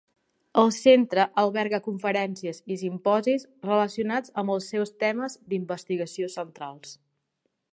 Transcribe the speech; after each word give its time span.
El 0.59 0.71
centre 0.75 1.25
alberga 1.41 1.79
conferències 1.87 2.61
i 2.75 2.77
simposis 2.83 3.45
relacionats 3.67 4.33
amb 4.43 4.55
els 4.55 4.71
seus 4.75 4.95
temes 5.05 5.37
d'investigació 5.53 6.31
centrals. 6.39 6.97